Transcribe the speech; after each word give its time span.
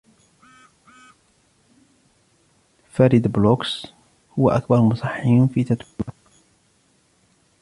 فرِد 2.91 3.27
بلوغس 3.27 3.93
هو 4.39 4.49
أكبر 4.49 4.81
مصحح 4.81 5.23
في 5.53 5.63
تتويبا. 5.63 6.13